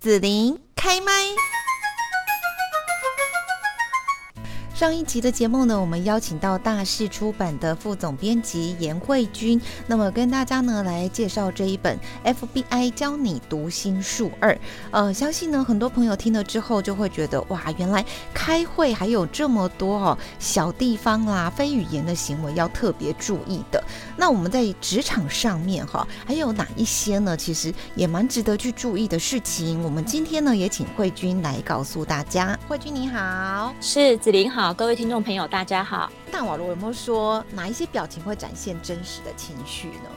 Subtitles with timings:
[0.00, 1.12] 紫琳开麦。
[4.80, 14.58] 上一集的节目呢，我们邀请到大势出版的副总编辑严慧君，那么跟大家呢来介绍这一本 FBI 教你读心术二。
[14.90, 18.02] 呃，相信呢很多朋友听了之后就会觉得，哇，原来
[18.32, 23.84] 开会还有这么多哦小地方啦，非语言的行为要特别注意的。
[24.16, 27.36] 那我们在职场上面哈，还有哪一些呢？
[27.36, 29.82] 其实也蛮值得去注意的事情。
[29.82, 32.58] 我们今天呢也请慧君来告诉大家。
[32.66, 34.69] 慧君你好，是子琳好。
[34.76, 36.12] 各位听众朋友，大家好。
[36.30, 40.10] 大网络有没有说哪一些表情会展现真实的情绪呢？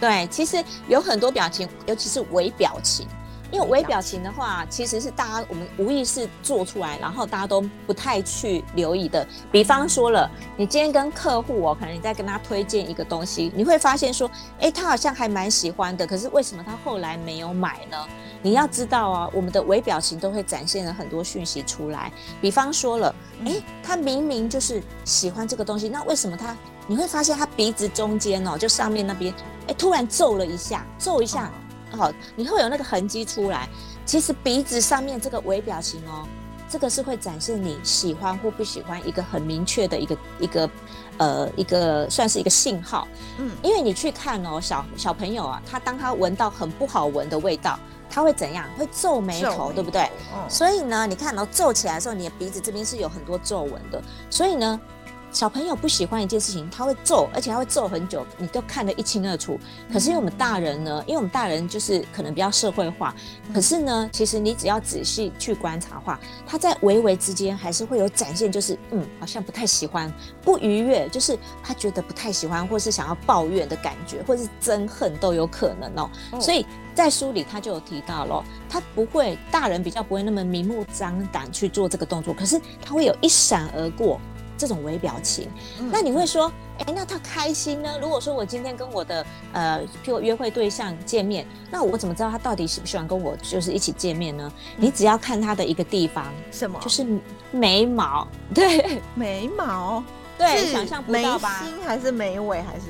[0.00, 3.06] 对，其实有很多表情，尤其是微表情。
[3.52, 9.24] 因为微表情的话，其实是大家我们无意识做出来，然后大家都不太去留意的。
[9.52, 17.96] 比方说了，你今天跟客户哦，可能你在跟他推荐一个东西，你会发现说，哎，他好像还蛮喜欢的，可是为什么他后来没有买呢？
[18.44, 22.10] 你要知道啊，我们的微表情都会展现了很多讯息出来。
[22.40, 26.56] 比方说了，哎，他明明就是喜欢这个东西，那为什么他？
[26.88, 29.32] 你会发现他鼻子中间哦，就上面那边，
[29.68, 31.52] 哎，突然皱了一下，皱一下。
[31.96, 33.68] 好，你会有那个痕迹出来。
[34.04, 36.26] 其实鼻子上面这个微表情哦，
[36.68, 40.70] 这个是会展现你喜欢或不喜欢一个很明确的一个一个
[41.18, 43.06] 呃一个算是一个信号。
[43.38, 47.78] 嗯，因为你去看哦，小小朋友啊，他当他闻到很不好闻的味道，
[48.10, 48.66] 他会怎样？
[48.76, 50.10] 会皱眉头，对不对？
[50.48, 54.02] 所以呢，你看到皱起来的时候，你的鼻子这边是有很多皱纹的。
[54.30, 54.80] 所以呢。
[55.32, 59.58] 小朋友不喜欢一件事情，他会皱，而且他会皱很久，你都看得一清二楚。
[59.90, 63.14] 可是因为我们大人呢，因为我们大人就是可能比较社会化，
[63.52, 76.10] 可是呢，其实你只要仔细去观察话，他在微微之间还是会有展现，就是嗯，好像不太喜欢，不愉悦，就是他觉得不太喜欢，或是想要抱怨的感觉，或是憎恨都有可能哦。
[76.38, 84.20] 所以在书里他就有提到了，他不会，大人比较不会那么明目张胆去做这个动作，可是他会有一闪而过。
[84.62, 85.48] 这种微表情，
[85.90, 86.46] 那你会说，
[86.78, 87.98] 哎，那他开心呢？
[88.00, 94.52] 如果说我今天跟我的呃，譬如约会对象见面，那我怎么知道他到底喜不喜欢跟我就是一起见面呢？
[94.76, 96.78] 你只要看他的一个地方，什么？
[96.80, 97.04] 就是
[97.50, 100.00] 眉毛， 对，眉毛，
[100.38, 101.60] 对，想象不到吧？
[101.64, 102.86] 眉心还是眉尾还是？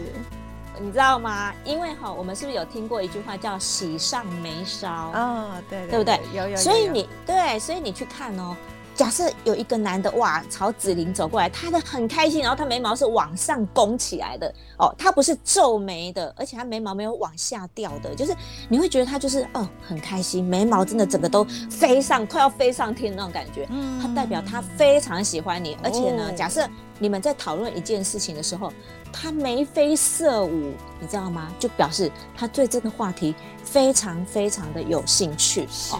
[0.78, 1.54] 你知道吗？
[1.64, 4.90] 因为哈，我们是不是有听过一句话叫“喜上眉梢”？
[5.16, 6.20] 啊，对，对不对？
[6.34, 6.56] 有有。
[6.58, 8.54] 所以你对，所以你去看哦。
[8.94, 18.34] 假设有一个男的哇，朝紫琳走过来，他的很开心，然后他眉毛是往上拱起来的哦，他不是皱眉的，而且他眉毛没有往下掉的，就是
[18.68, 28.70] 你会觉得他就是哦很开心，眉毛真的整个都飞上，快要飞上天那种感觉，嗯，他代表他非常喜欢你，而且呢，假设你们在讨论一件事情的时候，
[29.10, 31.50] 他眉飞色舞，你知道吗？
[31.58, 35.98] 就表示他对这个话题非常非常的有兴趣哦。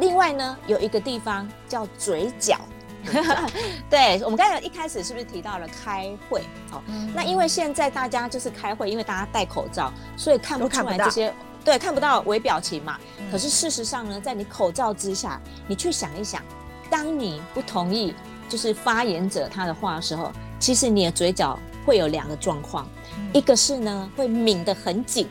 [0.00, 2.58] 另外呢，有一个地方叫嘴角，
[3.90, 6.40] 对我们刚才一开始是不是提到了开会？
[6.72, 6.82] 哦，
[7.14, 12.98] 那因为现在大家就是开会，因为大家戴口罩，所以看不出来这些，对，看不到微表情嘛。
[13.30, 16.42] 可是事实上呢，在你口罩之下，你去想一想，
[16.88, 18.14] 当你不同意
[18.48, 22.88] 就是发言者他的话的时候，其实你的嘴角会有两个状况，
[23.34, 25.28] 一个是呢会抿得很紧。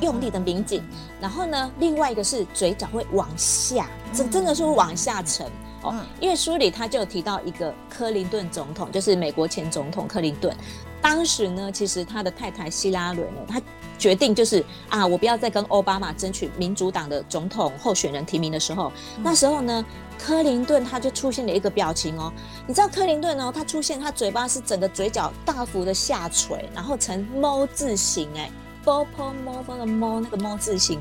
[0.00, 0.82] 用力的抿紧，
[1.20, 5.46] 然后呢，另外一个是嘴角会往下，这真的是往下沉
[5.82, 5.94] 哦。
[6.20, 10.54] 因为书里他就有提到一个克林顿总统，就是美国前总统克林顿，
[11.00, 13.60] 当时呢，其实他的太太希拉伦呢，他
[13.98, 18.92] 决定就是啊，我不要再跟奥巴马争取民主党的总统候选人提名的时候，
[19.22, 19.84] 那时候呢，
[20.18, 22.30] 克林顿他就出现了一个表情哦，
[22.66, 28.50] 你知道克林顿呢，他出现他嘴巴是整个嘴角大幅的下垂，然后呈猫字形哎。
[28.50, 31.00] 波波摸风的摸那个摸字形，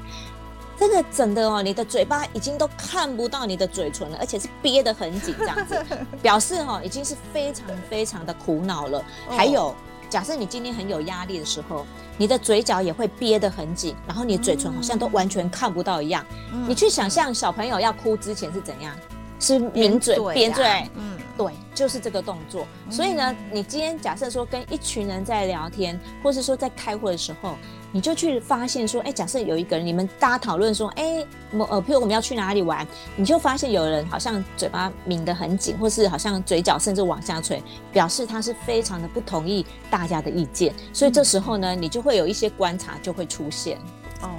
[0.77, 5.85] 这个整的哦，你的嘴巴已经都看不到你的嘴唇了，而且是憋得很紧，这样子。
[6.21, 9.03] 表示哈已经是非常非常的苦恼了。
[9.29, 9.73] 还有，
[10.09, 11.85] 假设你今天很有压力的时候，
[12.17, 16.25] 你的嘴角也会憋得很紧，然后你的嘴唇好像都完全看不到一样。
[16.67, 18.95] 你去想象小朋友要哭之前是怎样？
[19.37, 20.65] 是抿嘴、扁嘴，
[20.95, 22.65] 嗯，对，就是这个动作。
[22.89, 27.55] 所以呢，你今天假设说跟一群人在聊天，或是说在开会的时候，
[27.91, 37.61] 你就去发现说，哎，假设有一个人，你们大家讨论说，哎，某呃，譬如我们要去哪里玩，你就发现有人好像嘴巴抿得很紧，或是好像嘴角甚至往下垂，
[37.91, 40.73] 表示他是非常的不同意大家的意见。
[40.93, 43.77] 所以这时候呢，你就会有一些观察就会出现。
[44.21, 44.29] 哦，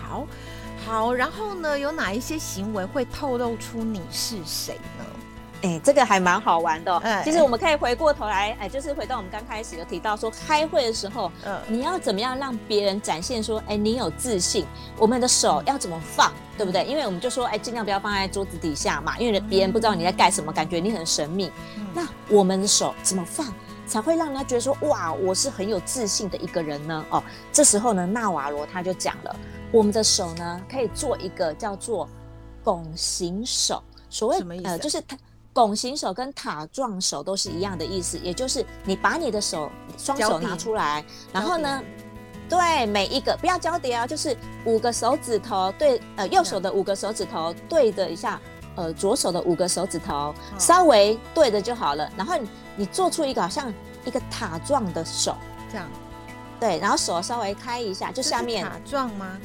[0.00, 0.26] 好。
[0.86, 1.78] 好，然后呢？
[1.78, 5.04] 有哪一些行为会透露出你是谁呢？
[5.62, 7.00] 哎，这个还蛮好玩的。
[7.04, 14.64] 嗯，其实我们可以回过头来，哎，就是回到我们刚开始有提到说，开会的时候，嗯，你要怎么样让别人展现说，哎，你有自信？
[14.96, 16.32] 我们的手要怎么放？
[16.56, 16.84] 对不对？
[16.84, 21.50] 因为我们就说，哎，尽量不要放在桌子底下嘛，因为别人不知道你在干什么，感觉你很神秘。
[21.94, 23.46] 那我们的手怎么放
[23.86, 27.04] 才会让人家觉得说，哇，我是很有自信的一个人呢？
[27.10, 27.22] 哦，
[27.52, 29.36] 这时候呢，纳瓦罗他就讲了，
[29.72, 32.08] 我们的手呢可以做一个叫做
[32.62, 35.16] 拱形手，所谓呃，就是它。
[35.52, 41.82] 拱形手跟塔状手都是一样的意思，也就是你把你的手双手拿出来，然后呢，
[42.48, 48.40] 对每一个不要交叠啊，就是五个手指头对呃右手的五个手指头对着一下
[48.76, 52.08] 呃左手的五个手指头，稍微对着就好了。
[52.16, 53.72] 然后你你做出一个好像
[54.04, 55.36] 一个塔状的手，
[55.70, 55.88] 这样，
[56.60, 59.36] 对，然后手稍微开一下，就下面塔状吗？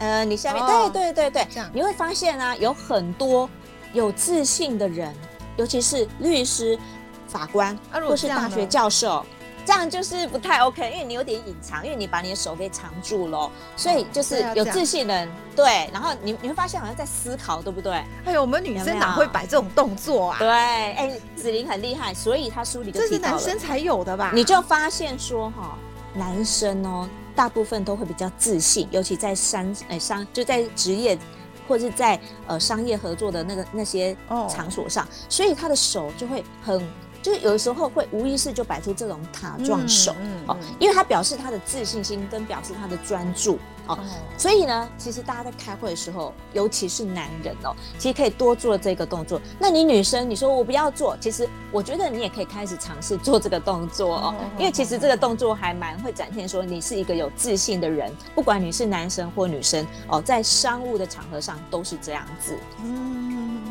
[0.00, 3.48] 呃，你下面对对对对，这样你会发现啊，有很多
[3.92, 5.14] 有自信的人。
[5.56, 6.78] 尤其是律师、
[7.26, 9.24] 法官或是大学教授，
[9.64, 17.92] 这样就是不太 OK，因为你有点隐藏，因为你把你的手给藏住了，所以就是有自信人对，然后你你会发现好像在思考，对不对？
[18.24, 20.38] 哎呦，我们女生哪会摆这种动作啊？
[20.38, 24.32] 对，哎，子琳很厉害，所以她书里就这是男生才有的吧？
[24.34, 25.78] 你就发现说哈，
[26.12, 31.18] 男生哦，大部分都会比较自信，尤其在商哎商就在职业。
[31.66, 34.16] 或者是在呃商业合作的那个那些
[34.48, 36.82] 场所上，所以他的手就会很。
[37.24, 43.98] 就是有的时候会无意识就摆出这种塔状手嗯哦，因为他表示他的自信心跟表示他的专注哦，
[44.36, 49.40] 所以呢，其实大家在开会的时候，尤其是男人哦，其实可以多做这个动作。
[49.58, 62.54] 那你女生，你说我不要做，其实我觉得你也可以开始尝试做这个动作哦，因为其实这个动作还蛮会展现说你是一个有自信的人，不管你是男生或女生哦，在商务的场合上都是这样子。
[62.82, 63.62] 嗯，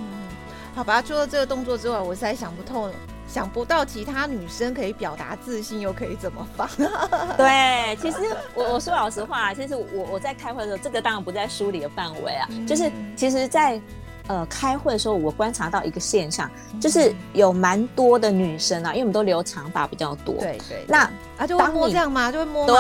[0.74, 2.90] 好吧，除了这个动作之外，我实在想不透。
[3.34, 6.70] 想不到其他女生可以表达自信，又可以怎么放？
[7.36, 8.18] 对，其实
[8.54, 12.48] 我我说老实话，其实我我在开会的时候，这个当然不在梳理的范围啊。
[12.68, 13.82] 就是其实，在
[14.28, 16.48] 呃开会的时候，我观察到一个现象，
[16.80, 20.36] 就是有蛮多的女生啊，因为我们都留长发比较多。
[20.36, 20.86] 对对。
[20.88, 21.10] 那
[21.40, 22.32] 啊，就会摸这样吗？
[22.32, 22.76] 就会摸对，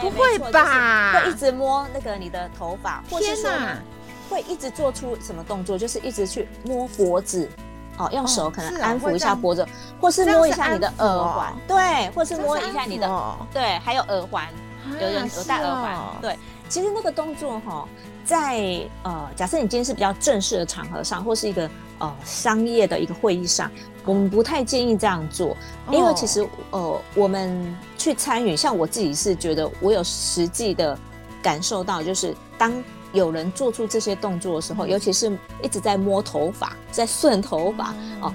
[0.00, 1.20] 不会吧？
[1.20, 3.78] 会一直摸那个你的头发，天哪！
[4.30, 5.76] 会一直做出什么动作？
[5.76, 7.46] 就是一直去摸脖子。
[7.98, 9.66] 哦，用手可能安抚一下脖子，
[10.00, 14.48] 或是摸一下你的耳环，对，或是摸一下你的，对，还有耳环，
[15.00, 16.38] 有人有戴耳环，对。
[16.68, 17.86] 其实那个动作哈，
[18.24, 21.68] 在呃，假设你今天是比较正式的场合上，或是一个
[21.98, 23.70] 呃商业的一个会议上，
[24.06, 25.54] 我们不太建议这样做，
[25.90, 30.98] 因为其实呃，我们去参与，像我自己是觉得我有实际的
[31.42, 32.72] 感受到，就是当。
[33.12, 35.30] 有人做出这些动作的时候，尤其是
[35.62, 38.34] 一直在摸头发、在顺头发哦，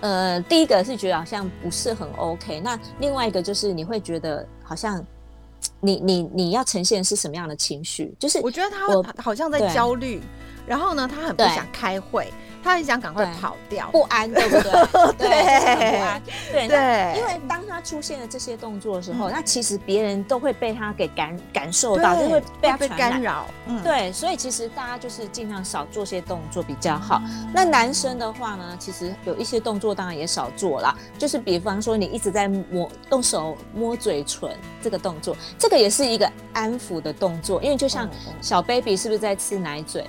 [0.00, 5.04] 呃，第一个是觉得好像不是很 OK，那另外一个就是你会觉得好像
[5.80, 8.14] 你你你要呈现是什么样的情绪？
[8.18, 10.22] 就是我觉得他好像在焦虑，
[10.66, 12.32] 然后呢，他很不想开会。
[12.62, 14.72] 他很想赶快跑掉，不安，对不对？
[15.18, 16.22] 对，不安，
[16.52, 17.18] 对对。
[17.18, 23.46] 因为当他出现了这些动作的时候，那其实别人都会被他给感感受到，就会被他被干扰。
[23.66, 24.12] 嗯，对。
[24.12, 27.22] 所以其实大家就是尽量少做些动作比较好。
[27.52, 34.50] 那男生的话呢，其实有一些动作当然也少做啦，就是比方说你一直在摸，动手摸嘴唇
[34.82, 38.08] 这个动作，这个也是一个安抚的动作，因为就像
[38.40, 40.04] 小 baby 是不是在吃奶嘴？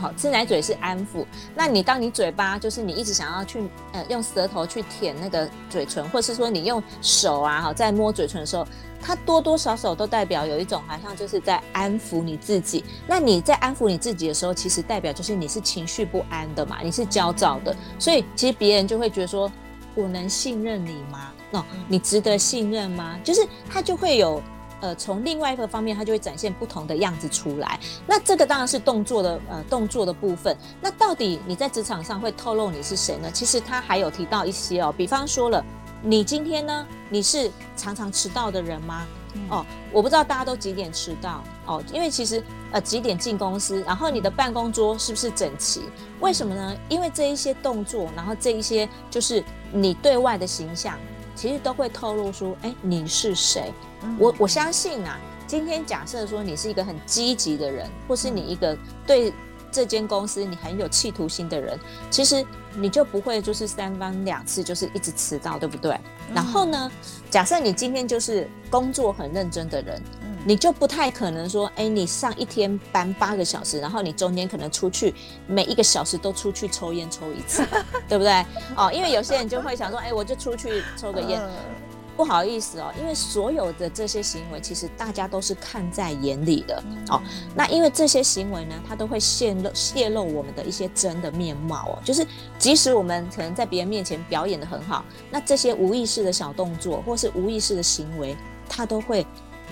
[0.00, 1.26] 好，吃奶嘴是安抚。
[1.54, 8.66] 那你当你嘴巴就是你一直想要去呃用舌头去舔那个嘴唇，或是说你用手啊哈在摸嘴唇的时候，
[9.00, 12.82] 它多多少少都代表有一种好像就是在安抚你自己。
[13.06, 17.76] 那你在安抚你自己的时候，其实代表就是你是情绪不安的嘛，你是焦躁的。
[17.98, 19.52] 所以其实别人就会觉得说，
[19.94, 21.30] 我能信任你吗？
[21.50, 23.18] 那你值得信任吗？
[23.22, 24.42] 就是他就会有。
[24.80, 27.78] 呃，从另外一个方面，它就会展现不同的样子出来。
[28.06, 30.56] 那这个当然是动作的呃动作的部分。
[30.80, 33.30] 那到底你在职场上会透露你是谁呢？
[33.32, 35.64] 其实他还有提到一些哦，比方说了，
[36.02, 39.06] 你今天呢，你是常常迟到的人吗？
[39.48, 45.82] 哦，我不知道大家都几点迟到哦，因为其实呃几点进公司，然后你的办公桌是不是整齐？
[46.18, 46.76] 为什么呢？
[46.88, 50.98] 因为这一些动作，然后这一些就是你对外的形象。
[51.40, 53.72] 其实都会透露出，哎，你是谁？
[54.18, 59.32] 我我相信啊，今天假设说你是一个很积极的人，或是你一个对
[59.70, 61.78] 这间公司你很有企图心的人，
[62.10, 65.98] 其实你就不会就是三番两次就是一直迟到，对不对？
[66.34, 66.90] 然后呢，
[67.30, 70.02] 假设你今天就是工作很认真的人。
[70.42, 75.14] 你就不太可能说，哎，你上一天班八个小时，然后你中间可能出去
[75.46, 77.62] 每一个小时都出去抽烟抽一次，
[78.08, 78.32] 对不对？
[78.74, 81.38] 哦，因为有些人就会想说，哎，我就出去抽个烟。
[82.20, 87.18] 不好意思哦，因为所有的这些行为，其实大家都是看在眼里的哦。
[87.54, 91.98] 那因为这些行为呢，它都会泄露泄露我们的一些真的面貌哦。
[92.04, 92.26] 就是
[92.58, 98.36] 即使我们可能在别人面前表演的很好，那这些无意识的小动作或是无意识的行为，
[98.68, 99.26] 它都会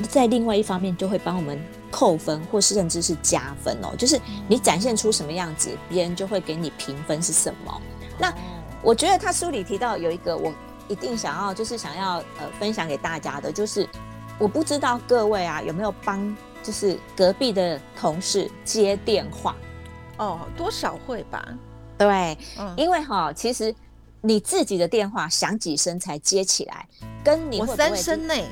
[0.09, 3.95] 在另外一方面就会帮我们扣分，或是甚至是加分哦。
[3.99, 7.79] 就是你展现出什么样子，别人就会给你评分是什么。
[8.19, 8.33] 那
[8.83, 10.51] 我觉得他书里提到有一个我。
[10.89, 13.89] 一定想要就是想要呃分享给大家的，就是
[14.39, 19.55] 我不知道各位啊有没有帮就是隔壁的同事接电话
[20.17, 21.47] 哦，多少会吧？
[21.97, 22.37] 对，
[22.77, 23.75] 因为哈，其实
[24.21, 26.89] 你自己的电话响几声才接起来，
[27.23, 28.47] 跟你我三声内，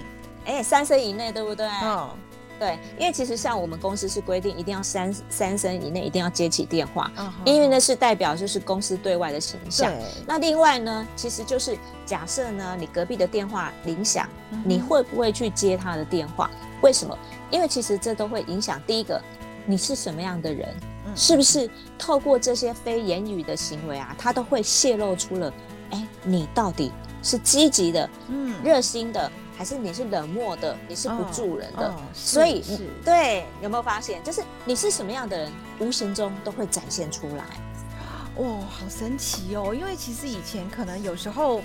[0.44, 1.66] 哎，三声以内，对不对？
[1.66, 2.10] 哦。
[2.58, 7.10] 对，因为其实像我们公司是规定，一定要三三声以内一定要接起电话，
[7.44, 9.92] 因为呢是代表就是公司对外的形象。
[10.26, 14.26] 那另外呢，其实就是假设呢，你隔壁的电话铃响，
[14.64, 16.50] 你会不会去接他的电话？
[16.80, 17.16] 为什么？
[17.50, 19.20] 因为其实这都会影响第一个，
[19.66, 20.74] 你是什么样的人，
[21.14, 25.52] 是不是透过这些非言语的行为啊，他都会泄露出了，
[25.90, 26.90] 哎，你到底
[27.22, 29.30] 是积极的，嗯，热心的。
[29.56, 32.62] 还是你是冷漠的，你是不助人的，所以
[33.04, 37.44] 对有没有发现，就是你是什么样的人，无形中都会展现出来。
[38.36, 39.74] 哇，好神奇哦！
[39.74, 41.62] 因为其实以前可能有时候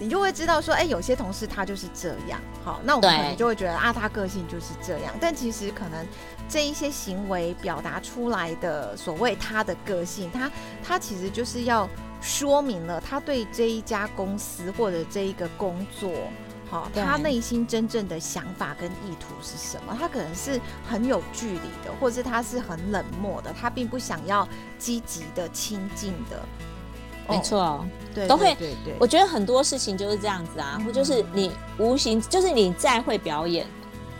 [0.00, 5.14] 你就会知道说，哎，有些同事他就是这样，好，那我们可能就会觉得啊，他个性就是这样。
[5.20, 6.04] 但其实可能
[6.48, 10.50] 这一些行为表达出来的所谓他的个性，他
[10.82, 11.88] 他其实就是要
[12.20, 16.10] 说明了他对这一家公司或者这一个工作。
[16.72, 19.94] 好，他内心真正的想法跟意图是什么？
[20.00, 24.48] 他可能是很有距离的，或者是他是很冷漠的，他并不想要
[24.78, 26.42] 积极的亲近的。
[27.28, 28.54] 没错，对，都会。
[28.54, 33.66] 对对，我觉得很多事情就是这样子啊，或就是你无形，就是你再会表演，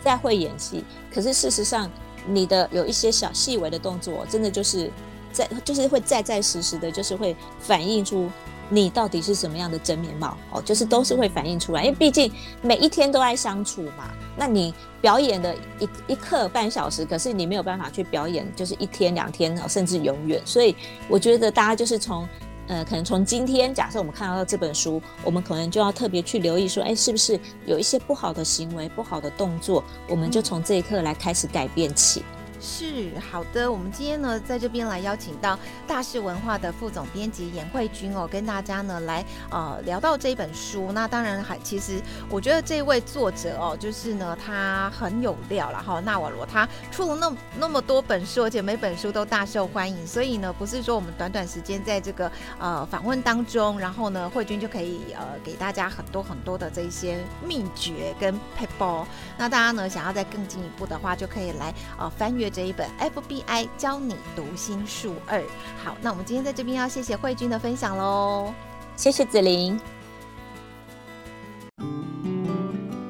[0.05, 1.91] 再会演戏，可是事实上
[2.27, 4.93] 你的有一些小细微的动作，真的就是
[5.33, 8.31] 在，就是会再再实实的，就是会反映出。
[8.73, 10.35] 你到底是什么样的真面貌？
[10.51, 14.11] 哦，就是都是会反映出来，因为毕竟每一天都在相处嘛。
[14.35, 20.41] 那你表演的一一刻半小时，可是你没有办法去表演，就是一天两天，甚至永远。
[20.47, 20.75] 所以
[21.07, 22.27] 我觉得大家就是从，
[22.67, 32.23] 呃，可能从今天，假设我们看到这本书，我们可能就要特别去留意说，哎，是不是有一些不好的行为、不好的动作，我们就从这一刻来开始改变起。
[32.63, 40.93] 是好的，我们今天呢，在这边来邀请到大是文化的副总编辑严慧君哦，跟大家呢来呃聊到这一本书。
[40.93, 45.99] 那当然还其实我觉得这位作者哦，就是呢他很有料了哈。
[45.99, 59.05] 纳瓦罗他出了那那么多本书，而且每本书都大受欢迎，所以呢不是说我们短短时间在这个呃访问当中，然后呢慧君就可以呃给大家很多很多的这一些秘诀跟 paper。
[59.37, 62.52] 那大家呢想要再更进一步的话，就可以来呃翻阅。
[62.53, 65.43] 这一本 FBI 教你读心术二，
[65.83, 68.53] 好，那我们今天在这边要谢谢慧君的分享喽，
[68.95, 69.81] 谢谢子琳，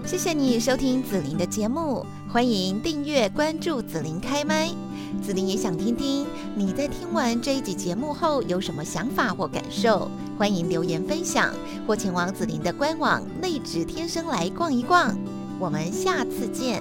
[0.06, 4.68] 谢谢你收听子琳的节目，欢迎订阅关注子琳开麦，
[5.20, 10.08] 子琳也想听听你在听完这一集节目后有什么想法或感受，
[10.38, 11.52] 欢迎留言分享
[11.87, 15.16] 或前往子琳的官网内指天生来逛一逛，
[15.58, 16.80] 我们下次见。